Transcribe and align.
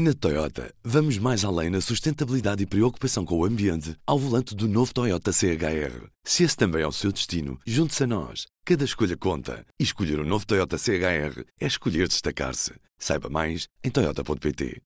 Na 0.00 0.14
Toyota, 0.14 0.72
vamos 0.84 1.18
mais 1.18 1.44
além 1.44 1.70
na 1.70 1.80
sustentabilidade 1.80 2.62
e 2.62 2.66
preocupação 2.66 3.24
com 3.24 3.36
o 3.36 3.44
ambiente 3.44 3.96
ao 4.06 4.16
volante 4.16 4.54
do 4.54 4.68
novo 4.68 4.94
Toyota 4.94 5.32
CHR. 5.32 6.06
Se 6.22 6.44
esse 6.44 6.56
também 6.56 6.82
é 6.82 6.86
o 6.86 6.92
seu 6.92 7.10
destino, 7.10 7.58
junte-se 7.66 8.04
a 8.04 8.06
nós. 8.06 8.46
Cada 8.64 8.84
escolha 8.84 9.16
conta. 9.16 9.66
E 9.76 9.82
escolher 9.82 10.20
o 10.20 10.22
um 10.22 10.24
novo 10.24 10.46
Toyota 10.46 10.78
CHR 10.78 11.42
é 11.60 11.66
escolher 11.66 12.06
destacar-se. 12.06 12.74
Saiba 12.96 13.28
mais 13.28 13.66
em 13.82 13.90
Toyota.pt. 13.90 14.80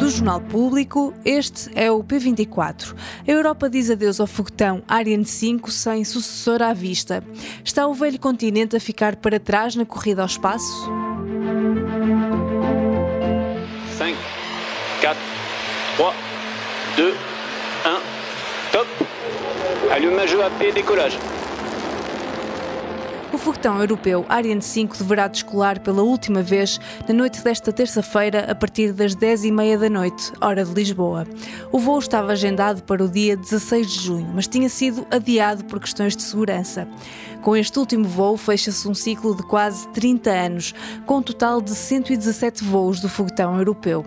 Do 0.00 0.10
Jornal 0.10 0.40
Público, 0.40 1.14
este 1.24 1.70
é 1.76 1.88
o 1.92 2.02
P24. 2.02 2.96
A 3.28 3.30
Europa 3.30 3.70
diz 3.70 3.90
adeus 3.90 4.18
ao 4.18 4.26
foguetão 4.26 4.82
Ariane 4.88 5.24
5 5.24 5.70
sem 5.70 6.04
sucessor 6.04 6.62
à 6.62 6.72
vista. 6.72 7.22
Está 7.64 7.86
o 7.86 7.94
velho 7.94 8.18
continente 8.18 8.74
a 8.74 8.80
ficar 8.80 9.14
para 9.14 9.38
trás 9.38 9.76
na 9.76 9.86
corrida 9.86 10.22
ao 10.22 10.26
espaço? 10.26 11.05
3, 15.96 16.12
2, 16.96 17.14
1, 17.14 17.16
top 18.70 18.86
Allumage 19.90 20.36
AP, 20.42 20.74
décollage. 20.74 21.18
O 23.32 23.38
foguetão 23.38 23.80
europeu 23.80 24.24
Ariane 24.28 24.60
5 24.60 24.96
deverá 24.98 25.26
descolar 25.26 25.80
pela 25.80 26.02
última 26.02 26.42
vez 26.42 26.78
na 27.08 27.14
noite 27.14 27.42
desta 27.42 27.72
terça-feira 27.72 28.50
a 28.50 28.54
partir 28.54 28.92
das 28.92 29.16
10h30 29.16 29.78
da 29.78 29.88
noite, 29.88 30.32
hora 30.40 30.64
de 30.64 30.72
Lisboa. 30.72 31.26
O 31.72 31.78
voo 31.78 31.98
estava 31.98 32.32
agendado 32.32 32.82
para 32.82 33.02
o 33.02 33.08
dia 33.08 33.36
16 33.36 33.90
de 33.90 34.00
junho, 34.00 34.30
mas 34.34 34.46
tinha 34.46 34.68
sido 34.68 35.06
adiado 35.10 35.64
por 35.64 35.80
questões 35.80 36.14
de 36.14 36.22
segurança. 36.22 36.86
Com 37.42 37.56
este 37.56 37.78
último 37.78 38.04
voo, 38.04 38.36
fecha-se 38.36 38.88
um 38.88 38.94
ciclo 38.94 39.36
de 39.36 39.42
quase 39.44 39.86
30 39.88 40.30
anos, 40.30 40.74
com 41.06 41.18
um 41.18 41.22
total 41.22 41.60
de 41.60 41.74
117 41.74 42.64
voos 42.64 43.00
do 43.00 43.08
foguetão 43.08 43.56
europeu. 43.56 44.04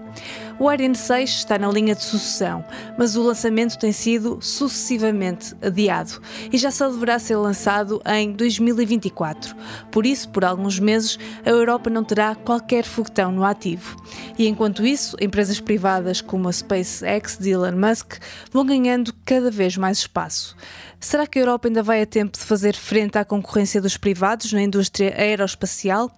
O 0.59 0.67
Ariane 0.67 0.93
6 0.93 1.29
está 1.29 1.57
na 1.57 1.69
linha 1.69 1.95
de 1.95 2.03
sucessão, 2.03 2.65
mas 2.97 3.15
o 3.15 3.23
lançamento 3.23 3.79
tem 3.79 3.93
sido 3.93 4.39
sucessivamente 4.41 5.55
adiado 5.61 6.21
e 6.51 6.57
já 6.57 6.69
só 6.69 6.89
deverá 6.89 7.17
ser 7.17 7.37
lançado 7.37 8.01
em 8.05 8.33
2024. 8.33 9.55
Por 9.89 10.05
isso, 10.05 10.27
por 10.27 10.43
alguns 10.43 10.77
meses, 10.77 11.17
a 11.45 11.49
Europa 11.49 11.89
não 11.89 12.03
terá 12.03 12.35
qualquer 12.35 12.83
foguetão 12.83 13.31
no 13.31 13.45
ativo. 13.45 13.95
E 14.37 14.49
enquanto 14.49 14.85
isso, 14.85 15.15
empresas 15.21 15.61
privadas 15.61 16.19
como 16.19 16.49
a 16.49 16.51
SpaceX 16.51 17.37
de 17.37 17.51
Elon 17.51 17.77
Musk 17.77 18.17
vão 18.51 18.65
ganhando 18.65 19.13
cada 19.23 19.49
vez 19.49 19.77
mais 19.77 19.99
espaço. 19.99 20.57
Será 21.01 21.25
que 21.25 21.39
a 21.39 21.41
Europa 21.41 21.69
ainda 21.69 21.81
vai 21.81 22.01
a 22.01 22.05
tempo 22.05 22.37
de 22.37 22.43
fazer 22.43 22.75
frente 22.75 23.17
à 23.17 23.23
concorrência 23.23 23.81
dos 23.81 23.95
privados 23.95 24.51
na 24.51 24.61
indústria 24.61 25.15
aeroespacial? 25.17 26.11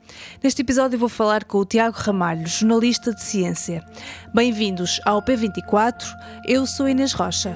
Neste 0.44 0.64
episódio 0.64 0.97
vou 0.97 1.08
falar 1.08 1.44
com 1.44 1.59
o 1.59 1.66
Tiago 1.66 1.95
Ramalho, 2.00 2.47
jornalista 2.47 3.14
de 3.14 3.22
ciência. 3.22 3.86
Bem-vindos 4.34 5.02
ao 5.04 5.22
P24, 5.22 6.06
eu 6.48 6.66
sou 6.66 6.88
Inês 6.88 7.12
Rocha. 7.12 7.54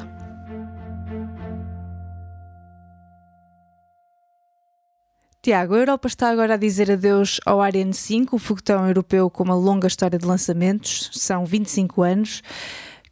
Tiago, 5.41 5.73
a 5.73 5.77
Europa 5.77 6.09
está 6.09 6.29
agora 6.29 6.55
a 6.55 6.57
dizer 6.57 6.91
adeus 6.91 7.39
ao 7.45 7.61
Ariane 7.61 7.93
5, 7.93 8.35
o 8.35 8.39
foguetão 8.39 8.85
europeu 8.85 9.29
com 9.29 9.45
uma 9.45 9.55
longa 9.55 9.87
história 9.87 10.19
de 10.19 10.25
lançamentos, 10.25 11.11
são 11.13 11.45
25 11.45 12.03
anos. 12.03 12.43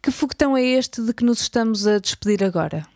Que 0.02 0.10
foguetão 0.10 0.54
é 0.54 0.62
este 0.62 1.02
de 1.02 1.14
que 1.14 1.24
nos 1.24 1.40
estamos 1.40 1.86
a 1.86 1.98
despedir 1.98 2.44
agora? 2.44 2.86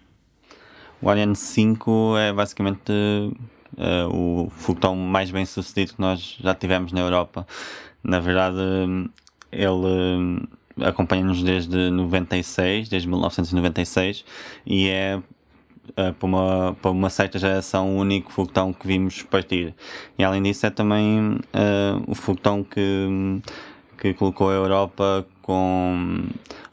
O 1.00 1.08
Ariane 1.08 1.34
5 1.34 2.18
é 2.18 2.30
basicamente 2.30 2.92
uh, 2.92 4.14
o 4.14 4.50
foguetão 4.50 4.94
mais 4.94 5.30
bem 5.30 5.46
sucedido 5.46 5.94
que 5.94 6.00
nós 6.00 6.36
já 6.38 6.54
tivemos 6.54 6.92
na 6.92 7.00
Europa. 7.00 7.46
Na 8.04 8.20
verdade, 8.20 8.58
ele 9.50 10.46
acompanha-nos 10.82 11.42
desde 11.42 11.90
96, 11.90 12.88
desde 12.88 13.08
1996, 13.08 14.24
e 14.66 14.88
é 14.88 15.16
uh, 15.16 16.12
para, 16.14 16.26
uma, 16.26 16.76
para 16.80 16.90
uma 16.90 17.10
certa 17.10 17.38
geração 17.38 17.96
o 17.96 18.00
único 18.00 18.32
foguetão 18.32 18.72
que 18.72 18.86
vimos 18.86 19.22
partir. 19.22 19.74
E 20.18 20.24
além 20.24 20.42
disso, 20.42 20.66
é 20.66 20.70
também 20.70 21.38
o 22.06 22.14
foguetão 22.14 22.64
que, 22.64 23.40
que 23.98 24.14
colocou 24.14 24.50
a 24.50 24.54
Europa 24.54 25.26
com 25.42 26.26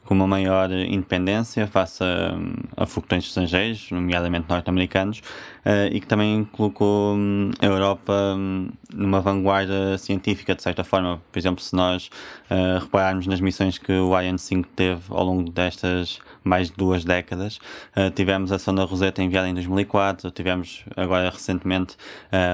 com 0.06 0.14
uma 0.14 0.26
maior 0.26 0.70
independência 0.70 1.66
face 1.66 2.02
a, 2.02 2.38
a 2.76 2.86
foguetões 2.86 3.24
estrangeiros, 3.24 3.90
nomeadamente 3.90 4.46
norte-americanos, 4.48 5.20
uh, 5.66 5.92
e 5.92 6.00
que 6.00 6.06
também 6.06 6.44
colocou 6.44 7.14
um, 7.16 7.50
a 7.60 7.66
Europa 7.66 8.12
um, 8.36 8.68
numa 8.94 9.20
vanguarda 9.20 9.98
científica, 9.98 10.54
de 10.54 10.62
certa 10.62 10.84
forma. 10.84 11.20
Por 11.32 11.38
exemplo, 11.38 11.62
se 11.62 11.74
nós 11.74 12.08
uh, 12.48 12.78
repararmos 12.80 13.26
nas 13.26 13.40
missões 13.40 13.76
que 13.76 13.92
o 13.92 14.14
Ariane 14.14 14.38
5 14.38 14.68
teve 14.76 15.02
ao 15.10 15.24
longo 15.24 15.50
destas 15.50 16.20
mais 16.44 16.70
de 16.70 16.76
duas 16.76 17.04
décadas, 17.04 17.58
uh, 17.96 18.10
tivemos 18.14 18.52
a 18.52 18.58
sonda 18.58 18.84
Rosetta 18.84 19.22
enviada 19.22 19.48
em 19.48 19.54
2004, 19.54 20.30
tivemos 20.30 20.84
agora 20.96 21.28
recentemente 21.30 21.96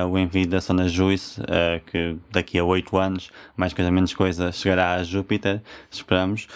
o 0.08 0.18
envio 0.18 0.46
da 0.46 0.60
sonda 0.60 0.88
JUICE, 0.88 1.42
que 1.86 2.16
daqui 2.30 2.58
a 2.58 2.64
oito 2.64 2.96
anos, 2.96 3.30
mais 3.56 3.74
coisa 3.74 3.90
menos 3.90 4.14
coisa, 4.14 4.52
chegará 4.52 4.94
a 4.94 5.02
Júpiter, 5.02 5.60
esperamos, 5.90 6.46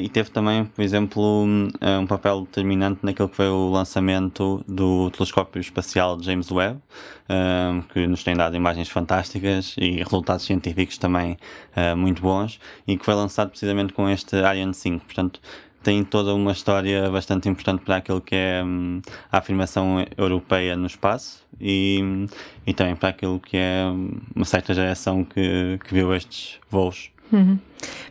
e 0.00 0.08
teve 0.08 0.30
também, 0.30 0.64
por 0.64 0.82
exemplo, 0.82 1.22
um, 1.22 1.68
um 2.00 2.06
papel 2.06 2.42
determinante 2.42 3.00
naquilo 3.02 3.28
que 3.28 3.36
foi 3.36 3.48
o 3.48 3.70
lançamento 3.70 4.62
do 4.68 5.10
telescópio 5.10 5.60
espacial 5.60 5.95
espacial 5.96 6.22
James 6.22 6.50
Webb, 6.50 6.80
um, 7.28 7.82
que 7.82 8.06
nos 8.06 8.22
tem 8.22 8.36
dado 8.36 8.54
imagens 8.54 8.88
fantásticas 8.88 9.74
e 9.78 10.02
resultados 10.02 10.44
científicos 10.44 10.98
também 10.98 11.36
uh, 11.74 11.96
muito 11.96 12.20
bons, 12.20 12.60
e 12.86 12.96
que 12.96 13.04
foi 13.04 13.14
lançado 13.14 13.50
precisamente 13.50 13.92
com 13.92 14.08
este 14.08 14.36
Ariane 14.36 14.74
5. 14.74 15.04
Portanto, 15.04 15.40
tem 15.82 16.04
toda 16.04 16.34
uma 16.34 16.52
história 16.52 17.08
bastante 17.10 17.48
importante 17.48 17.82
para 17.82 17.96
aquilo 17.96 18.20
que 18.20 18.34
é 18.34 18.62
um, 18.62 19.00
a 19.30 19.38
afirmação 19.38 20.04
europeia 20.16 20.76
no 20.76 20.86
espaço 20.86 21.46
e, 21.60 22.26
e 22.66 22.74
também 22.74 22.96
para 22.96 23.10
aquilo 23.10 23.38
que 23.40 23.56
é 23.56 23.84
uma 24.34 24.44
certa 24.44 24.74
geração 24.74 25.24
que, 25.24 25.78
que 25.84 25.94
viu 25.94 26.14
estes 26.14 26.58
voos. 26.68 27.10
Uhum. 27.32 27.58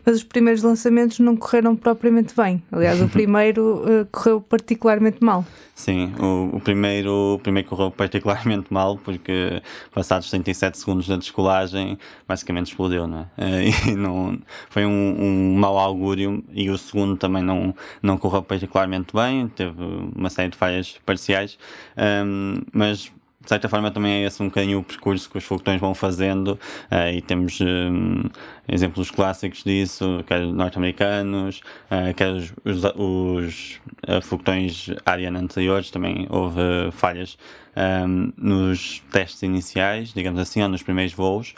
Mas 0.05 0.17
os 0.17 0.23
primeiros 0.23 0.61
lançamentos 0.61 1.19
não 1.19 1.35
correram 1.35 1.75
propriamente 1.75 2.35
bem. 2.35 2.61
Aliás, 2.71 3.01
o 3.01 3.07
primeiro 3.09 3.83
uh, 3.83 4.05
correu 4.11 4.39
particularmente 4.39 5.23
mal. 5.23 5.45
Sim, 5.73 6.13
o, 6.19 6.55
o, 6.55 6.61
primeiro, 6.61 7.35
o 7.35 7.39
primeiro 7.39 7.67
correu 7.67 7.91
particularmente 7.91 8.71
mal 8.71 8.97
porque 8.97 9.61
passados 9.93 10.29
37 10.29 10.77
segundos 10.77 11.07
da 11.07 11.17
descolagem 11.17 11.97
basicamente 12.27 12.67
explodiu, 12.67 13.07
não 13.07 13.27
é? 13.37 13.65
E 13.91 13.95
não, 13.95 14.39
foi 14.69 14.85
um, 14.85 15.15
um 15.19 15.55
mau 15.57 15.77
augúrio 15.77 16.43
e 16.53 16.69
o 16.69 16.77
segundo 16.77 17.17
também 17.17 17.43
não, 17.43 17.75
não 18.01 18.17
correu 18.17 18.41
particularmente 18.41 19.13
bem, 19.13 19.47
teve 19.49 19.75
uma 20.15 20.29
série 20.29 20.49
de 20.49 20.57
falhas 20.57 20.95
parciais, 21.05 21.57
um, 21.97 22.61
mas 22.71 23.11
de 23.45 23.49
certa 23.49 23.69
forma 23.69 23.91
também 23.91 24.23
é 24.23 24.25
esse 24.25 24.41
um 24.41 24.47
bocadinho 24.47 24.79
o 24.79 24.83
percurso 24.83 25.29
que 25.29 25.37
os 25.37 25.43
foguetões 25.43 25.79
vão 25.79 25.93
fazendo 25.93 26.59
uh, 26.91 27.13
e 27.13 27.21
temos 27.21 27.61
um, 27.61 28.23
exemplos 28.67 29.11
clássicos 29.11 29.63
disso, 29.63 30.23
quer 30.25 30.41
norte-americanos, 30.41 31.61
uh, 31.91 32.13
quer 32.15 32.31
os, 32.31 32.53
os, 32.65 32.83
os 32.95 33.81
uh, 34.07 34.21
foguetões 34.23 34.87
Ariane 35.05 35.37
anteriores, 35.37 35.91
também 35.91 36.25
houve 36.29 36.59
falhas 36.91 37.37
um, 37.77 38.33
nos 38.35 39.03
testes 39.11 39.43
iniciais, 39.43 40.11
digamos 40.11 40.39
assim, 40.39 40.63
ou 40.63 40.69
nos 40.69 40.81
primeiros 40.81 41.13
voos, 41.13 41.53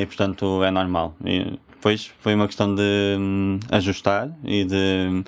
e 0.00 0.06
portanto 0.06 0.62
é 0.62 0.70
normal. 0.70 1.16
E 1.24 1.58
depois 1.70 2.10
foi 2.20 2.34
uma 2.34 2.46
questão 2.46 2.74
de 2.74 3.16
um, 3.18 3.58
ajustar 3.70 4.30
e 4.44 4.64
de 4.64 5.24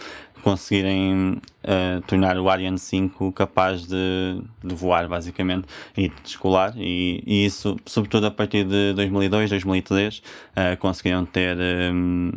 conseguirem 0.47 1.41
uh, 1.65 2.01
tornar 2.07 2.39
o 2.39 2.49
Ariane 2.49 2.79
5 2.79 3.33
capaz 3.33 3.85
de, 3.85 4.41
de 4.63 4.75
voar, 4.77 5.09
basicamente, 5.09 5.67
e 5.97 6.09
de 6.09 6.15
descolar. 6.23 6.73
E, 6.77 7.21
e, 7.27 7.45
isso, 7.45 7.77
sobretudo 7.85 8.29
a 8.29 8.31
partir 8.31 8.65
de 8.65 8.93
2002, 8.93 9.51
2003, 9.51 10.19
uh, 10.19 10.77
conseguiram 10.79 11.27
ter 11.27 11.57
um, 11.93 12.31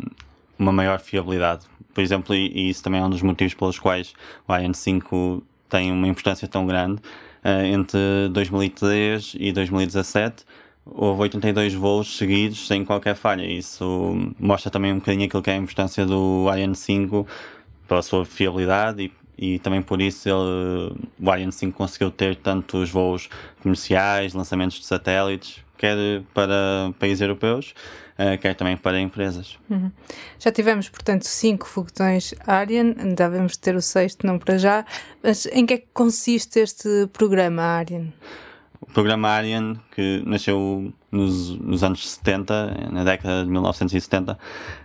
uma 0.58 0.72
maior 0.72 1.00
fiabilidade. 1.00 1.68
Por 1.94 2.02
exemplo, 2.02 2.34
e, 2.34 2.48
e, 2.48 2.70
isso 2.72 2.82
também 2.82 3.00
é 3.00 3.06
um 3.06 3.12
dos 3.12 3.22
motivos 3.22 3.54
pelos 3.54 3.78
quais 3.78 4.16
o 4.48 4.52
Ariane 4.52 4.74
5 4.74 5.44
tem 5.70 5.92
uma 5.92 6.08
importância 6.08 6.48
tão 6.48 6.66
grande. 6.66 7.00
Uh, 7.46 7.64
entre 7.64 8.00
2003 8.32 9.36
e 9.40 9.52
2017 9.52 10.46
houve 10.84 11.22
82 11.22 11.76
voos 11.76 12.18
seguidos 12.18 12.66
sem 12.66 12.84
qualquer 12.84 13.16
falha. 13.16 13.46
Isso 13.46 14.34
mostra 14.40 14.72
também 14.72 14.94
um 14.94 14.96
bocadinho 14.96 15.26
aquilo 15.28 15.44
que 15.44 15.52
é 15.52 15.54
a 15.54 15.58
importância 15.58 16.08
do 16.08 16.48
Ariane 16.50 16.76
5 16.76 17.28
pela 17.90 18.02
sua 18.04 18.24
fiabilidade 18.24 19.12
e, 19.38 19.56
e 19.56 19.60
também 19.60 19.82
por 19.82 20.00
isso 20.00 20.30
ele, 20.30 20.96
o 21.20 21.30
Ariane 21.30 21.52
5 21.52 21.76
conseguiu 21.76 22.12
ter 22.12 22.36
tantos 22.36 22.92
voos 22.92 23.28
comerciais, 23.62 24.34
lançamentos 24.34 24.80
de 24.80 24.86
satélites, 24.86 25.62
quer 25.78 25.98
para 26.34 26.94
países 27.00 27.22
europeus, 27.22 27.74
uh, 28.20 28.38
quer 28.38 28.54
também 28.54 28.78
para 28.78 29.00
empresas. 29.00 29.58
Uhum. 29.70 29.92
Já 30.38 30.52
tivemos, 30.52 30.90
portanto, 30.90 31.24
cinco 31.24 31.66
foguetões 31.68 32.34
Ariane, 32.46 32.94
devemos 33.16 33.58
ter 33.58 33.76
o 33.76 33.82
sexto, 33.82 34.28
não 34.28 34.38
para 34.38 34.58
já, 34.58 34.86
mas 35.24 35.48
em 35.48 35.66
que 35.66 35.74
é 35.74 35.78
que 35.78 35.88
consiste 35.94 36.60
este 36.60 37.08
programa 37.12 37.64
Ariane? 37.64 38.14
O 38.82 38.86
programa 38.86 39.28
Ariane, 39.30 39.78
que 39.92 40.24
nasceu 40.26 40.94
nos, 41.12 41.50
nos, 41.60 41.84
anos 41.84 42.10
70, 42.10 42.90
na 42.92 43.04
década 43.04 43.44
de 43.44 43.50
1970, 43.50 44.40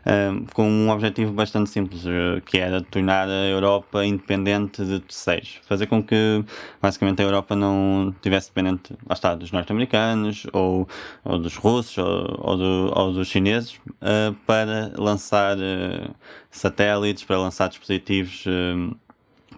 um, 0.07 0.47
com 0.53 0.69
um 0.69 0.91
objetivo 0.91 1.33
bastante 1.33 1.71
simples, 1.71 2.05
eh, 2.07 2.41
que 2.45 2.59
era 2.59 2.83
tornar 2.83 3.29
a 3.29 3.47
Europa 3.47 4.05
independente 4.05 4.85
de 4.85 5.01
terceiros. 5.01 5.61
Fazer 5.65 5.87
com 5.87 6.03
que, 6.03 6.45
basicamente, 6.83 7.23
a 7.23 7.25
Europa 7.25 7.55
não 7.55 8.13
estivesse 8.17 8.49
dependente, 8.49 8.95
lá 9.07 9.15
está, 9.15 9.35
dos 9.35 9.53
norte-americanos, 9.53 10.47
ou, 10.53 10.89
ou, 11.25 11.39
dos 11.39 11.57
russos, 11.57 11.97
ou, 11.99 12.37
ou, 12.39 12.57
do, 12.57 12.93
ou 12.97 13.13
dos 13.13 13.29
chineses, 13.29 13.75
uh, 13.75 14.35
para 14.47 14.93
lançar 14.97 15.57
uh, 15.57 16.15
satélites, 16.51 17.23
para 17.23 17.39
lançar 17.39 17.69
dispositivos 17.69 18.45
uh, 18.47 18.97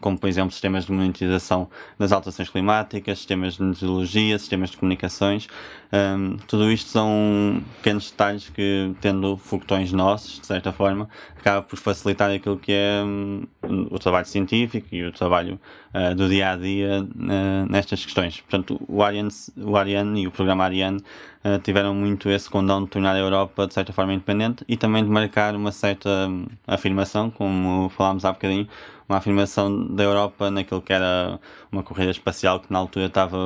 como 0.01 0.19
por 0.19 0.29
exemplo 0.29 0.53
sistemas 0.53 0.87
de 0.87 0.93
monetização 0.93 1.69
das 1.99 2.13
alterações 2.13 2.49
climáticas, 2.49 3.19
sistemas 3.19 3.55
de 3.55 3.63
meteorologia, 3.63 4.39
sistemas 4.39 4.71
de 4.71 4.77
comunicações. 4.77 5.49
Um, 5.93 6.37
tudo 6.49 6.71
isto 6.71 6.91
são 6.91 7.63
pequenos 7.77 8.11
detalhes 8.11 8.49
que, 8.49 8.93
tendo 9.01 9.37
foguetões 9.37 9.93
nossos, 9.93 10.41
de 10.41 10.47
certa 10.47 10.73
forma, 10.73 11.09
acaba 11.39 11.63
por 11.63 11.79
facilitar 11.79 12.31
aquilo 12.31 12.59
que 12.59 12.73
é 12.73 13.03
um, 13.05 13.47
o 13.91 13.99
trabalho 13.99 14.27
científico 14.27 14.89
e 14.91 15.05
o 15.05 15.13
trabalho 15.13 15.61
uh, 15.95 16.15
do 16.15 16.29
dia 16.29 16.51
a 16.51 16.57
dia 16.57 17.03
uh, 17.03 17.71
nestas 17.71 18.05
questões. 18.05 18.41
Portanto, 18.41 18.81
o 18.89 19.03
Ariane, 19.03 19.31
o 19.57 19.77
Ariane 19.77 20.23
e 20.23 20.27
o 20.27 20.33
programa 20.33 20.65
Ariane 20.65 20.99
uh, 21.45 21.59
tiveram 21.63 21.95
muito 21.95 22.29
esse 22.29 22.51
condão 22.51 22.83
de 22.83 22.91
tornar 22.91 23.15
a 23.15 23.19
Europa, 23.19 23.67
de 23.67 23.75
certa 23.75 23.93
forma, 23.93 24.13
independente 24.13 24.65
e 24.69 24.77
também 24.77 25.05
de 25.05 25.11
marcar 25.11 25.55
uma 25.55 25.71
certa 25.71 26.29
hum, 26.29 26.47
afirmação, 26.67 27.31
como 27.31 27.89
falámos 27.91 28.25
há 28.25 28.33
bocadinho 28.33 28.67
uma 29.09 29.19
afirmação 29.19 29.86
da 29.91 30.05
Europa 30.05 30.51
naquilo 30.51 30.83
que 30.83 30.93
era 30.93 31.39
uma 31.71 31.83
corrida 31.83 32.11
espacial 32.11 32.61
que 32.61 32.73
na 32.73 32.79
altura 32.79 33.07
estava 33.07 33.39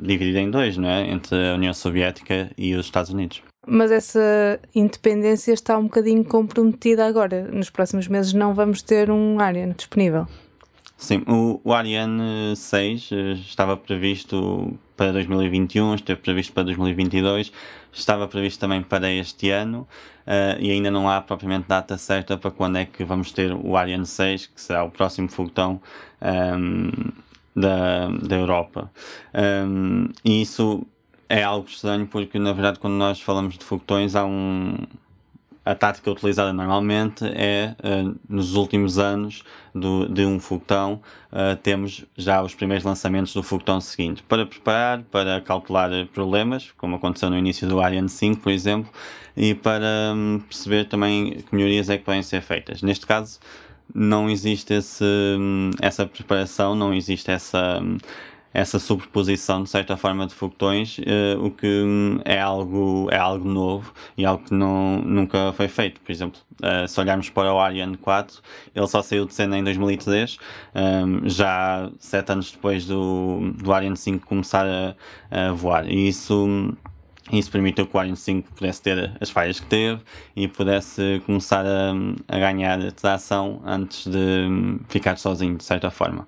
dividida 0.00 0.40
em 0.40 0.50
dois, 0.50 0.76
não 0.76 0.88
é? 0.88 1.10
entre 1.10 1.36
a 1.50 1.54
União 1.54 1.72
Soviética 1.72 2.50
e 2.56 2.74
os 2.74 2.86
Estados 2.86 3.10
Unidos. 3.10 3.42
Mas 3.66 3.92
essa 3.92 4.60
independência 4.74 5.52
está 5.52 5.78
um 5.78 5.84
bocadinho 5.84 6.24
comprometida 6.24 7.06
agora. 7.06 7.48
Nos 7.52 7.70
próximos 7.70 8.08
meses 8.08 8.32
não 8.32 8.54
vamos 8.54 8.82
ter 8.82 9.10
um 9.10 9.38
Ariane 9.38 9.74
disponível. 9.74 10.26
Sim, 10.96 11.24
o, 11.26 11.60
o 11.64 11.72
Ariane 11.72 12.54
6 12.56 13.10
eh, 13.12 13.32
estava 13.32 13.76
previsto 13.76 14.78
para 15.02 15.10
2021, 15.14 15.96
esteve 15.96 16.20
previsto 16.20 16.52
para 16.52 16.62
2022, 16.62 17.52
estava 17.92 18.28
previsto 18.28 18.60
também 18.60 18.80
para 18.80 19.10
este 19.10 19.50
ano 19.50 19.80
uh, 20.24 20.60
e 20.60 20.70
ainda 20.70 20.92
não 20.92 21.08
há 21.08 21.20
propriamente 21.20 21.66
data 21.66 21.98
certa 21.98 22.38
para 22.38 22.52
quando 22.52 22.78
é 22.78 22.84
que 22.84 23.02
vamos 23.02 23.32
ter 23.32 23.52
o 23.52 23.76
Ariane 23.76 24.06
6, 24.06 24.46
que 24.46 24.60
será 24.60 24.84
o 24.84 24.92
próximo 24.92 25.28
foguetão 25.28 25.80
um, 26.22 26.28
ehm, 26.28 26.90
da, 27.56 28.06
da 28.10 28.36
Europa. 28.36 28.92
Um, 29.34 30.04
ehm, 30.04 30.12
e 30.24 30.40
isso 30.42 30.86
é 31.28 31.42
algo 31.42 31.66
estranho 31.68 32.06
porque, 32.06 32.38
na 32.38 32.52
verdade, 32.52 32.78
quando 32.78 32.94
nós 32.94 33.20
falamos 33.20 33.58
de 33.58 33.64
foguetões, 33.64 34.14
há 34.14 34.24
um, 34.24 34.76
a 35.64 35.74
tática 35.74 36.10
utilizada 36.10 36.52
normalmente 36.52 37.24
é, 37.24 37.76
uh, 37.78 38.18
nos 38.28 38.54
últimos 38.54 38.98
anos 38.98 39.44
do, 39.74 40.08
de 40.08 40.26
um 40.26 40.40
foguetão, 40.40 41.00
uh, 41.30 41.56
temos 41.62 42.04
já 42.16 42.42
os 42.42 42.54
primeiros 42.54 42.84
lançamentos 42.84 43.32
do 43.32 43.42
foguetão 43.42 43.80
seguinte, 43.80 44.22
para 44.24 44.44
preparar, 44.44 45.02
para 45.04 45.40
calcular 45.40 45.90
problemas, 46.12 46.72
como 46.76 46.96
aconteceu 46.96 47.30
no 47.30 47.38
início 47.38 47.68
do 47.68 47.80
Ariane 47.80 48.08
5, 48.08 48.40
por 48.40 48.50
exemplo, 48.50 48.90
e 49.36 49.54
para 49.54 50.12
um, 50.14 50.40
perceber 50.40 50.88
também 50.88 51.42
que 51.42 51.54
melhorias 51.54 51.88
é 51.88 51.96
que 51.96 52.04
podem 52.04 52.22
ser 52.22 52.42
feitas. 52.42 52.82
Neste 52.82 53.06
caso, 53.06 53.38
não 53.94 54.28
existe 54.28 54.74
esse, 54.74 55.04
hum, 55.04 55.70
essa 55.80 56.06
preparação, 56.06 56.74
não 56.74 56.92
existe 56.92 57.30
essa 57.30 57.80
hum, 57.82 57.98
essa 58.52 58.78
sobreposição 58.78 59.62
de 59.62 59.70
certa 59.70 59.96
forma 59.96 60.26
de 60.26 60.34
foguetões, 60.34 60.98
uh, 60.98 61.44
o 61.44 61.50
que 61.50 61.66
hum, 61.66 62.20
é 62.24 62.40
algo, 62.40 63.08
é 63.10 63.16
algo 63.16 63.48
novo 63.48 63.92
e 64.16 64.24
algo 64.24 64.44
que 64.44 64.54
não, 64.54 64.98
nunca 64.98 65.52
foi 65.54 65.68
feito. 65.68 66.00
Por 66.00 66.12
exemplo, 66.12 66.40
uh, 66.62 66.86
se 66.86 67.00
olharmos 67.00 67.30
para 67.30 67.52
o 67.52 67.58
Ariane 67.58 67.96
4, 67.96 68.40
ele 68.74 68.86
só 68.86 69.02
saiu 69.02 69.24
de 69.24 69.34
cena 69.34 69.58
em 69.58 69.64
2003, 69.64 70.38
um, 70.74 71.28
já 71.28 71.90
sete 71.98 72.32
anos 72.32 72.50
depois 72.50 72.86
do, 72.86 73.52
do 73.54 73.72
Ariane 73.72 73.96
5 73.96 74.26
começar 74.26 74.66
a, 74.66 74.94
a 75.30 75.52
voar. 75.52 75.88
E 75.88 76.08
isso. 76.08 76.74
Isso 77.32 77.50
permitiu 77.52 77.86
que 77.86 77.96
o 77.96 78.00
Ariane 78.00 78.16
5 78.16 78.52
pudesse 78.52 78.82
ter 78.82 79.12
as 79.20 79.30
falhas 79.30 79.60
que 79.60 79.66
teve 79.66 80.02
e 80.34 80.48
pudesse 80.48 81.22
começar 81.24 81.64
a, 81.64 81.92
a 82.28 82.38
ganhar 82.38 82.92
tração 82.92 83.62
antes 83.64 84.06
de 84.08 84.48
ficar 84.88 85.16
sozinho, 85.16 85.56
de 85.56 85.64
certa 85.64 85.88
forma. 85.88 86.26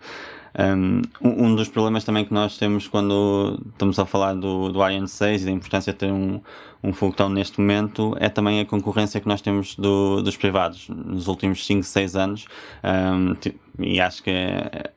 Um, 0.57 1.03
um 1.21 1.55
dos 1.55 1.69
problemas 1.69 2.05
também 2.05 2.25
que 2.25 2.33
nós 2.33 2.57
temos 2.57 2.87
quando 2.87 3.61
estamos 3.73 3.99
a 3.99 4.07
falar 4.07 4.35
do, 4.35 4.71
do 4.71 4.83
Ariane 4.83 5.09
6 5.09 5.43
e 5.43 5.45
da 5.47 5.51
importância 5.51 5.93
de 5.93 5.99
ter 5.99 6.13
um, 6.13 6.41
um 6.83 6.93
foguetão 6.93 7.29
neste 7.29 7.61
momento 7.61 8.15
é 8.21 8.29
também 8.29 8.61
a 8.61 8.65
concorrência 8.65 9.21
que 9.21 9.27
nós 9.27 9.41
temos 9.41 9.75
do, 9.75 10.23
dos 10.23 10.37
privados 10.37 10.89
nos 10.89 11.27
últimos 11.27 11.67
5, 11.67 11.83
6 11.83 12.17
anos. 12.17 12.47
Um, 12.85 13.35
e 13.79 14.01
acho 14.01 14.23
que 14.23 14.31
é, 14.31 14.91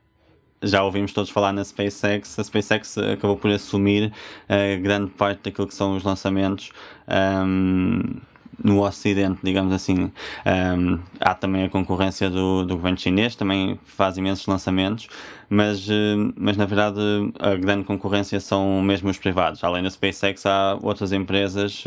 já 0.62 0.84
ouvimos 0.84 1.12
todos 1.12 1.30
falar 1.32 1.54
na 1.54 1.64
SpaceX, 1.64 2.38
a 2.38 2.44
SpaceX 2.44 2.98
acabou 2.98 3.38
por 3.38 3.52
assumir 3.52 4.12
uh, 4.50 4.82
grande 4.82 5.12
parte 5.12 5.44
daquilo 5.44 5.68
que 5.68 5.74
são 5.74 5.96
os 5.96 6.04
lançamentos. 6.04 6.72
Um, 7.08 8.20
no 8.64 8.84
Ocidente, 8.84 9.40
digamos 9.44 9.74
assim. 9.74 10.12
Um, 10.46 11.00
há 11.20 11.34
também 11.34 11.66
a 11.66 11.70
concorrência 11.70 12.30
do, 12.30 12.66
do 12.66 12.76
governo 12.76 12.98
chinês, 12.98 13.36
também 13.36 13.80
faz 13.86 14.18
imensos 14.18 14.46
lançamentos, 14.48 15.08
mas, 15.50 15.88
uh, 15.88 16.34
mas 16.36 16.58
na 16.58 16.66
verdade 16.66 17.00
a 17.40 17.56
grande 17.56 17.84
concorrência 17.84 18.40
são 18.40 18.82
mesmo 18.82 19.10
os 19.10 19.18
privados. 19.18 19.64
Além 19.64 19.84
da 19.84 19.90
SpaceX, 19.90 20.46
há 20.46 20.78
outras 20.82 21.12
empresas, 21.12 21.84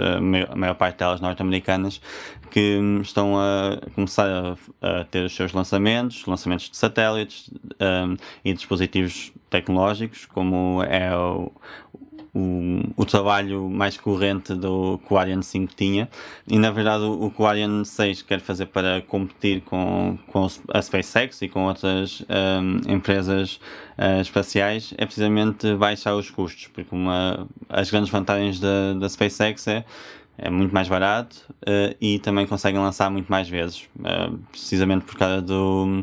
a 0.49 0.57
maior 0.57 0.75
parte 0.75 0.99
delas 0.99 1.21
norte-americanas, 1.21 2.01
que 2.51 2.81
estão 3.03 3.39
a 3.39 3.79
começar 3.95 4.27
a, 4.83 5.01
a, 5.01 5.05
ter 5.05 5.25
os 5.25 5.35
seus 5.35 5.53
lançamentos, 5.53 6.25
lançamentos 6.27 6.69
de 6.69 6.77
satélites 6.77 7.51
um, 7.81 8.17
e 8.45 8.53
dispositivos 8.53 9.33
tecnológicos, 9.49 10.27
como 10.27 10.83
é 10.83 11.17
o, 11.17 11.53
o, 12.35 12.81
o 12.97 13.05
trabalho 13.05 13.69
mais 13.69 13.97
corrente 13.97 14.55
do 14.55 14.99
que 14.99 15.13
o 15.13 15.19
Ariane 15.19 15.43
5 15.43 15.75
tinha. 15.75 16.09
E 16.49 16.59
na 16.59 16.71
verdade 16.71 17.05
o, 17.05 17.27
o 17.27 17.31
que 17.31 17.43
o 17.43 17.47
Ariane 17.47 17.85
6 17.85 18.23
quer 18.23 18.41
fazer 18.41 18.67
para 18.67 19.03
competir 19.03 19.63
com, 19.63 20.19
com 20.29 20.47
a 20.73 20.83
SpaceX 20.83 21.43
e 21.43 21.49
com 21.49 21.67
outras 21.67 22.23
um, 22.23 22.93
empresas 22.93 23.61
uh, 23.99 24.21
espaciais 24.21 24.95
é 24.97 25.05
precisamente 25.05 25.75
baixar 25.75 26.15
os 26.15 26.31
custos 26.31 26.69
porque 26.69 26.95
uma, 26.95 27.47
as 27.69 27.91
grandes 27.91 28.11
vantagens 28.11 28.61
da, 28.61 28.95
da 28.95 29.09
SpaceX 29.09 29.67
é 29.67 29.85
é 30.43 30.49
muito 30.49 30.73
mais 30.73 30.89
barato 30.89 31.37
uh, 31.63 31.95
e 32.01 32.19
também 32.19 32.47
conseguem 32.47 32.81
lançar 32.81 33.11
muito 33.11 33.29
mais 33.29 33.49
vezes, 33.49 33.89
uh, 33.99 34.39
precisamente 34.51 35.05
por 35.05 35.17
causa 35.17 35.43
do, 35.43 36.03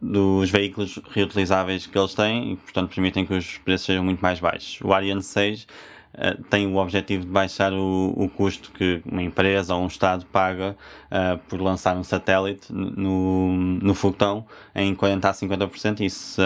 dos 0.00 0.50
veículos 0.50 0.98
reutilizáveis 1.10 1.86
que 1.86 1.98
eles 1.98 2.14
têm 2.14 2.52
e, 2.52 2.56
portanto, 2.56 2.94
permitem 2.94 3.26
que 3.26 3.34
os 3.34 3.58
preços 3.58 3.86
sejam 3.86 4.04
muito 4.04 4.20
mais 4.20 4.40
baixos. 4.40 4.80
O 4.82 4.92
Ariane 4.92 5.22
6 5.22 5.62
uh, 5.62 5.66
eh, 6.14 6.36
tem 6.48 6.66
o 6.66 6.76
objetivo 6.76 7.24
de 7.24 7.30
baixar 7.30 7.72
o, 7.72 8.14
o 8.16 8.28
custo 8.28 8.72
que 8.72 9.02
uma 9.04 9.22
empresa 9.22 9.74
ou 9.74 9.82
um 9.82 9.86
Estado 9.86 10.24
paga 10.26 10.76
uh, 11.06 11.38
por 11.48 11.60
lançar 11.60 11.96
um 11.96 12.02
satélite 12.02 12.72
no, 12.72 13.52
no 13.52 13.94
foguetão 13.94 14.46
em 14.74 14.94
40% 14.94 15.24
a 15.24 15.32
50% 15.32 16.00
e 16.00 16.42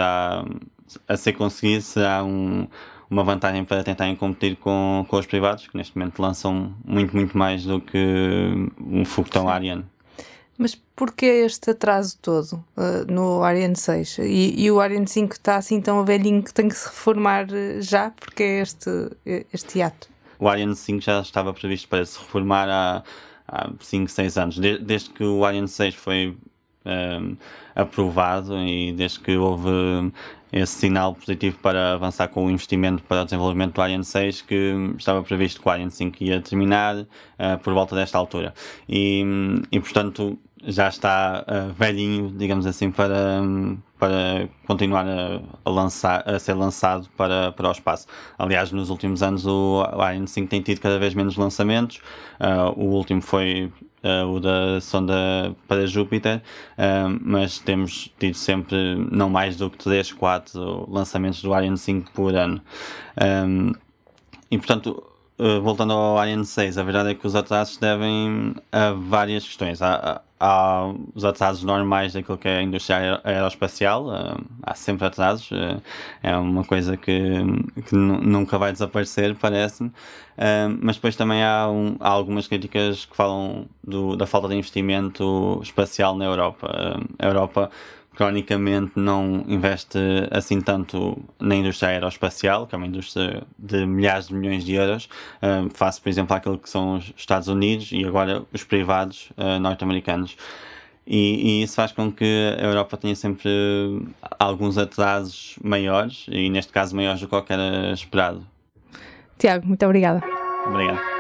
a 1.09 1.17
ser 1.17 1.33
conseguido 1.35 1.83
será 1.83 2.25
um, 2.25 2.67
uma 3.09 3.23
vantagem 3.23 3.65
para 3.65 3.83
tentarem 3.85 4.17
competir 4.17 4.57
com, 4.57 5.05
com 5.09 5.17
os 5.17 5.27
privados, 5.27 5.69
que 5.69 5.77
neste 5.77 5.97
momento 5.97 6.21
lançam 6.21 6.75
muito, 6.85 7.15
muito 7.15 7.37
mais 7.39 7.65
do 7.65 7.81
que 7.81 8.69
um 8.81 9.05
foguetão 9.05 9.49
Ariane. 9.49 9.85
Mas 10.57 10.75
porquê 10.95 11.27
este 11.45 11.71
atraso 11.73 12.17
todo 12.23 12.65
uh, 12.77 13.13
no 13.13 13.43
Ariane 13.43 13.77
6? 13.77 14.19
E, 14.19 14.65
e, 14.65 14.71
o 14.71 14.81
Ariane 14.81 15.07
5 15.07 15.35
está 15.35 15.57
assim 15.57 15.81
tão 15.81 16.05
velhinho 16.05 16.43
que 16.43 16.55
tem 16.55 16.69
que 16.69 16.77
se 16.77 16.87
reformar 16.87 17.47
eh, 17.53 17.81
já? 17.81 18.11
Porque 18.11 18.43
é 18.43 18.61
este, 18.61 18.91
este 19.53 19.79
hiato? 19.79 20.09
O 20.39 20.49
Ariane 20.49 20.77
5 20.77 21.01
já 21.01 21.21
estava 21.21 21.53
previsto 21.53 21.89
para 21.89 22.05
se 22.05 22.19
reformar 22.19 22.69
há, 22.69 23.03
há 23.49 23.71
5, 23.81 24.11
6 24.11 24.39
anos. 24.39 24.59
De, 24.59 24.79
desde 24.79 25.11
que 25.11 25.25
o 25.25 25.45
Ariane 25.45 25.69
6 25.69 25.95
foi 25.97 26.37
ehm, 26.85 27.37
aprovado 27.75 28.59
e 28.59 28.93
desde 28.93 29.21
que 29.21 29.37
houve 29.37 29.71
esse 30.53 30.73
sinal 30.75 31.15
positivo 31.15 31.59
para 31.59 31.95
avançar 31.95 32.29
com 32.29 32.47
o 32.47 32.51
investimento 32.51 33.03
para 33.03 33.23
o 33.23 33.25
desenvolvimento 33.25 33.75
do 33.75 33.83
Ariane 33.83 34.05
6 34.05 34.43
que 34.43 34.95
estava 34.97 35.21
previsto 35.23 35.61
que 35.61 35.67
o 35.67 35.71
Ariane 35.71 35.91
5 35.91 36.23
ia 36.23 36.41
terminar 36.41 36.97
uh, 36.97 37.07
por 37.63 37.75
volta 37.75 37.97
desta 37.97 38.17
altura. 38.17 38.55
E, 38.89 39.25
e 39.73 39.81
portanto 39.81 40.39
já 40.67 40.89
está 40.89 41.45
uh, 41.47 41.73
velhinho, 41.75 42.31
digamos 42.31 42.67
assim, 42.67 42.91
para, 42.91 43.43
para 43.99 44.49
continuar 44.67 45.07
a, 45.07 45.41
a, 45.65 45.71
lançar, 45.71 46.23
a 46.27 46.39
ser 46.39 46.55
lançado 46.55 47.09
para, 47.17 47.53
para 47.53 47.69
o 47.69 47.73
espaço. 47.73 48.07
Aliás, 48.39 48.71
nos 48.71 48.91
últimos 48.91 49.23
anos 49.23 49.47
o 49.47 49.85
Ariane 49.99 50.29
5 50.29 50.49
tem 50.49 50.63
tido 50.63 50.81
cada 50.81 50.99
vez 50.99 51.15
menos 51.15 51.37
lançamentos. 51.37 52.01
Uh, 52.41 52.81
o 52.81 52.95
último 52.95 53.21
foi 53.21 53.73
uh, 54.05 54.29
o 54.31 54.39
da 54.39 54.81
sonda 54.81 55.57
para 55.67 55.87
Júpiter, 55.87 56.43
uh, 56.79 57.19
mas 57.21 57.59
temos 57.59 58.13
tido 58.19 58.37
sempre 58.37 58.77
não 59.11 59.29
mais 59.29 59.57
do 59.57 59.71
que 59.71 59.79
3, 59.79 60.13
4 60.13 60.91
lançamentos 60.91 61.43
do 61.43 61.53
Ariane 61.53 61.79
5 61.79 62.13
por 62.13 62.35
ano. 62.35 62.61
Um, 63.21 63.73
e 64.51 64.59
portanto, 64.59 65.03
voltando 65.63 65.93
ao 65.93 66.19
Ariane 66.19 66.45
6, 66.45 66.79
a 66.79 66.83
verdade 66.85 67.11
é 67.11 67.15
que 67.15 67.27
os 67.27 67.35
atrasos 67.35 67.77
devem 67.77 68.55
a 68.71 68.93
várias 68.93 69.45
questões. 69.45 69.83
Há, 69.83 70.21
há 70.45 70.93
os 71.15 71.25
atrasos 71.25 71.65
normais 71.65 72.13
daquilo 72.13 72.37
que 72.37 72.47
é 72.47 72.59
a 72.59 72.63
indústria 72.63 73.19
aeroespacial, 73.25 74.11
há 74.63 74.75
sempre 74.75 75.07
atrasos, 75.07 75.51
uh, 75.51 75.81
é 76.23 76.37
uma 76.37 76.63
coisa 76.65 76.99
que, 76.99 77.15
que 77.87 77.97
nunca 77.97 78.59
vai 78.59 78.71
desaparecer, 78.71 79.35
parece-me, 79.37 79.89
uh, 79.89 80.79
mas 80.83 80.97
depois 80.97 81.17
também 81.17 81.43
há, 81.43 81.67
um, 81.71 81.97
há, 81.99 82.11
algumas 82.11 82.47
críticas 82.47 83.07
que 83.07 83.17
falam 83.17 83.67
do, 83.83 84.17
da 84.17 84.27
falta 84.27 84.49
de 84.49 84.55
investimento 84.55 85.61
espacial 85.63 86.15
na 86.15 86.27
Europa. 86.27 86.69
a 87.19 87.27
Europa 87.27 87.71
cronicamente 88.15 88.93
não 88.97 89.45
investe 89.47 89.99
assim 90.31 90.61
tanto 90.61 91.23
na 91.41 91.55
indústria 91.55 91.91
aeroespacial, 91.91 92.67
que 92.67 92.75
é 92.75 92.79
uma 92.79 92.87
indústria 92.87 93.43
de 93.59 93.85
milhares 93.87 94.29
de 94.29 94.35
milhões 94.35 94.65
de 94.65 94.75
euros, 94.75 95.09
uh, 95.43 95.69
face, 95.75 96.01
por 96.01 96.09
exemplo, 96.09 96.35
àquilo 96.35 96.59
que 96.59 96.71
são 96.71 96.97
os 96.97 97.13
Estados 97.17 97.49
Unidos 97.49 97.91
e 97.93 98.05
agora 98.05 98.45
os 98.53 98.65
privados 98.65 99.31
uh, 99.37 99.59
norte-americanos. 99.61 100.37
E, 101.07 101.61
e, 101.61 101.63
isso 101.63 101.75
faz 101.75 101.93
com 101.93 102.11
que 102.11 102.57
a 102.59 102.63
Europa 102.63 102.97
tenha 102.97 103.15
sempre 103.15 103.51
alguns 104.39 104.79
atrasos 104.79 105.59
maiores, 105.63 106.27
e 106.31 106.49
neste 106.49 106.73
caso 106.73 106.97
maiores 106.97 107.21
do 107.21 107.29
que 107.29 107.53
era 107.53 107.93
esperado. 107.93 108.47
Tiago, 109.39 109.67
muito 109.67 109.85
obrigada. 109.85 110.23
Obrigado. 110.67 111.14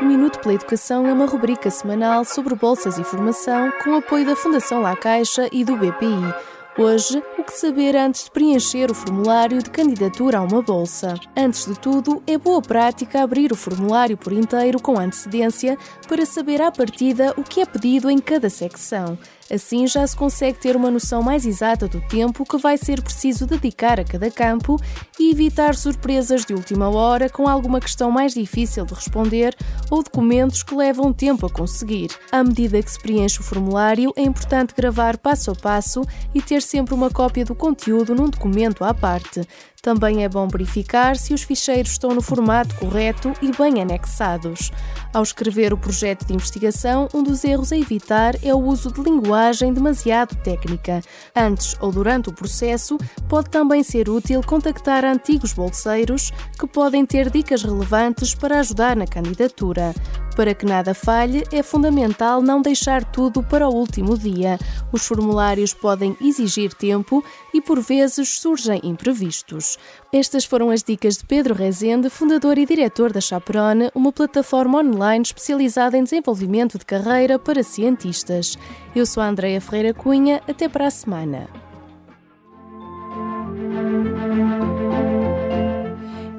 O 0.00 0.04
Minuto 0.04 0.40
pela 0.40 0.54
Educação 0.54 1.06
é 1.06 1.12
uma 1.12 1.24
rubrica 1.24 1.70
semanal 1.70 2.24
sobre 2.24 2.56
bolsas 2.56 2.98
e 2.98 3.04
formação 3.04 3.70
com 3.82 3.94
apoio 3.94 4.26
da 4.26 4.34
Fundação 4.34 4.80
La 4.80 4.96
Caixa 4.96 5.48
e 5.52 5.64
do 5.64 5.76
BPI. 5.76 6.34
Hoje, 6.76 7.22
que 7.44 7.52
saber 7.52 7.94
antes 7.94 8.24
de 8.24 8.30
preencher 8.30 8.90
o 8.90 8.94
formulário 8.94 9.62
de 9.62 9.68
candidatura 9.68 10.38
a 10.38 10.42
uma 10.42 10.62
bolsa? 10.62 11.14
Antes 11.36 11.66
de 11.66 11.78
tudo, 11.78 12.22
é 12.26 12.38
boa 12.38 12.62
prática 12.62 13.22
abrir 13.22 13.52
o 13.52 13.56
formulário 13.56 14.16
por 14.16 14.32
inteiro 14.32 14.80
com 14.80 14.98
antecedência 14.98 15.76
para 16.08 16.24
saber 16.24 16.62
à 16.62 16.72
partida 16.72 17.34
o 17.36 17.42
que 17.42 17.60
é 17.60 17.66
pedido 17.66 18.08
em 18.10 18.18
cada 18.18 18.48
secção. 18.48 19.18
Assim 19.52 19.86
já 19.86 20.06
se 20.06 20.16
consegue 20.16 20.58
ter 20.58 20.74
uma 20.74 20.90
noção 20.90 21.22
mais 21.22 21.44
exata 21.44 21.86
do 21.86 22.00
tempo 22.00 22.44
que 22.44 22.56
vai 22.56 22.78
ser 22.78 23.02
preciso 23.02 23.46
dedicar 23.46 24.00
a 24.00 24.04
cada 24.04 24.30
campo 24.30 24.80
e 25.18 25.30
evitar 25.30 25.74
surpresas 25.74 26.46
de 26.46 26.54
última 26.54 26.88
hora 26.88 27.28
com 27.28 27.46
alguma 27.46 27.80
questão 27.80 28.10
mais 28.10 28.32
difícil 28.32 28.86
de 28.86 28.94
responder 28.94 29.54
ou 29.90 30.02
documentos 30.02 30.62
que 30.62 30.74
levam 30.74 31.12
tempo 31.12 31.46
a 31.46 31.50
conseguir. 31.50 32.10
À 32.32 32.42
medida 32.42 32.82
que 32.82 32.90
se 32.90 32.98
preenche 32.98 33.40
o 33.40 33.44
formulário, 33.44 34.12
é 34.16 34.22
importante 34.22 34.74
gravar 34.74 35.18
passo 35.18 35.50
a 35.50 35.54
passo 35.54 36.02
e 36.34 36.40
ter 36.40 36.62
sempre 36.62 36.94
uma 36.94 37.10
cópia 37.10 37.33
do 37.42 37.54
conteúdo 37.54 38.14
num 38.14 38.28
documento 38.28 38.84
à 38.84 38.92
parte. 38.92 39.40
Também 39.84 40.24
é 40.24 40.28
bom 40.30 40.48
verificar 40.48 41.14
se 41.14 41.34
os 41.34 41.42
ficheiros 41.42 41.90
estão 41.90 42.14
no 42.14 42.22
formato 42.22 42.74
correto 42.76 43.34
e 43.42 43.52
bem 43.52 43.82
anexados. 43.82 44.72
Ao 45.12 45.22
escrever 45.22 45.74
o 45.74 45.76
projeto 45.76 46.24
de 46.24 46.32
investigação, 46.32 47.06
um 47.12 47.22
dos 47.22 47.44
erros 47.44 47.70
a 47.70 47.76
evitar 47.76 48.34
é 48.42 48.54
o 48.54 48.58
uso 48.58 48.90
de 48.90 49.02
linguagem 49.02 49.74
demasiado 49.74 50.34
técnica. 50.36 51.02
Antes 51.36 51.76
ou 51.80 51.92
durante 51.92 52.30
o 52.30 52.32
processo, 52.32 52.96
pode 53.28 53.50
também 53.50 53.82
ser 53.82 54.08
útil 54.08 54.42
contactar 54.42 55.04
antigos 55.04 55.52
bolseiros 55.52 56.32
que 56.58 56.66
podem 56.66 57.04
ter 57.04 57.28
dicas 57.28 57.62
relevantes 57.62 58.34
para 58.34 58.60
ajudar 58.60 58.96
na 58.96 59.06
candidatura. 59.06 59.94
Para 60.34 60.52
que 60.52 60.66
nada 60.66 60.94
falhe, 60.94 61.44
é 61.52 61.62
fundamental 61.62 62.42
não 62.42 62.60
deixar 62.60 63.04
tudo 63.04 63.40
para 63.40 63.68
o 63.68 63.72
último 63.72 64.18
dia. 64.18 64.58
Os 64.90 65.06
formulários 65.06 65.72
podem 65.72 66.16
exigir 66.20 66.74
tempo 66.74 67.22
e, 67.52 67.60
por 67.60 67.80
vezes, 67.80 68.30
surgem 68.30 68.80
imprevistos. 68.82 69.73
Estas 70.12 70.44
foram 70.44 70.70
as 70.70 70.82
dicas 70.82 71.16
de 71.16 71.24
Pedro 71.24 71.54
Rezende, 71.54 72.10
fundador 72.10 72.58
e 72.58 72.66
diretor 72.66 73.12
da 73.12 73.20
Chaperone, 73.20 73.90
uma 73.94 74.12
plataforma 74.12 74.78
online 74.78 75.22
especializada 75.22 75.96
em 75.96 76.04
desenvolvimento 76.04 76.78
de 76.78 76.84
carreira 76.84 77.38
para 77.38 77.62
cientistas. 77.62 78.58
Eu 78.94 79.06
sou 79.06 79.22
a 79.22 79.28
Andreia 79.28 79.60
Ferreira 79.60 79.94
Cunha. 79.94 80.42
Até 80.46 80.68
para 80.68 80.86
a 80.86 80.90
semana. 80.90 81.63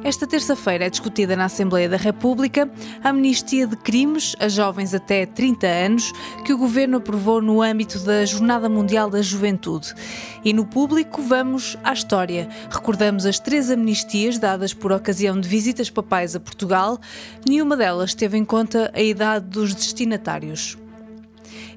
Esta 0.06 0.28
terça-feira 0.28 0.86
é 0.86 0.90
discutida 0.90 1.36
na 1.36 1.46
Assembleia 1.46 1.90
da 1.90 1.98
República 1.98 2.70
a 3.04 3.10
amnistia 3.10 3.66
de 3.66 3.76
crimes 3.76 4.36
a 4.40 4.48
jovens 4.48 4.94
até 4.94 5.26
30 5.26 5.66
anos 5.66 6.14
que 6.46 6.54
o 6.54 6.60
governo 6.60 6.98
aprovou 6.98 7.42
no 7.42 7.60
âmbito 7.60 7.98
da 8.02 8.24
Jornada 8.24 8.70
Mundial 8.70 9.10
da 9.10 9.20
Juventude. 9.24 9.96
E 10.44 10.54
no 10.54 10.64
público 10.64 11.24
vamos 11.24 11.76
à 11.84 11.92
história. 11.92 12.48
Recordamos 12.70 13.26
as 13.26 13.40
três 13.40 13.72
amnistias 13.72 14.38
dadas 14.38 14.76
por 14.76 14.92
ocasião 14.92 15.40
de 15.42 15.50
visitas 15.50 15.90
papais 15.90 16.36
a 16.36 16.40
Portugal. 16.40 17.00
Nenhuma 17.44 17.76
delas 17.76 18.14
teve 18.14 18.38
em 18.38 18.46
conta 18.46 18.92
a 18.94 19.02
idade 19.02 19.48
dos 19.48 19.74
destinatários. 19.74 20.78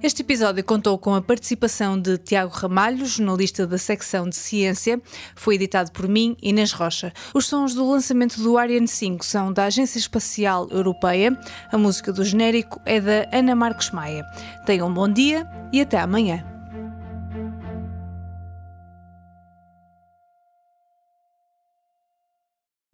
Este 0.01 0.23
episódio 0.23 0.63
contou 0.63 0.97
com 0.97 1.13
a 1.13 1.21
participação 1.21 2.01
de 2.01 2.19
Tiago 2.19 2.53
Ramalho, 2.55 3.05
jornalista 3.05 3.67
da 3.67 3.77
secção 3.77 4.29
de 4.29 4.37
Ciência. 4.37 5.01
Foi 5.35 5.57
editado 5.57 5.91
por 5.91 6.07
mim, 6.07 6.37
Inês 6.41 6.71
Rocha. 6.71 7.13
Os 7.35 7.47
sons 7.47 7.75
do 7.75 7.91
lançamento 7.91 8.41
do 8.41 8.57
Ariane 8.57 8.87
5 8.87 9.25
são 9.25 9.53
da 9.53 9.65
Agência 9.65 9.99
Espacial 9.99 10.69
Europeia. 10.71 11.37
A 11.73 11.77
música 11.77 12.13
do 12.13 12.25
genérico 12.25 12.81
é 12.87 13.01
da 13.01 13.29
Ana 13.33 13.57
Marques 13.57 13.91
Maia. 13.91 14.25
Tenham 14.65 14.89
um 14.89 14.95
bom 14.95 15.09
dia 15.09 15.45
e 15.73 15.81
até 15.81 15.99
amanhã. 15.99 16.58